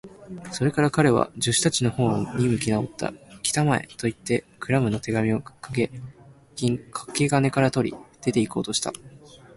[0.51, 3.13] それから彼は、助手たちのほうに向きなおった。
[3.43, 5.91] 「きたまえ！」と、彼はいって、クラムの手紙をかけ
[6.55, 8.91] 金から取り、出ていこうとした。